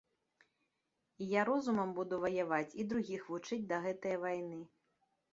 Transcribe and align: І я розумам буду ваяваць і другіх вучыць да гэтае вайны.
І 1.17 1.25
я 1.31 1.41
розумам 1.49 1.89
буду 1.99 2.17
ваяваць 2.23 2.73
і 2.83 2.85
другіх 2.93 3.27
вучыць 3.33 3.61
да 3.73 3.77
гэтае 3.83 4.15
вайны. 4.23 4.59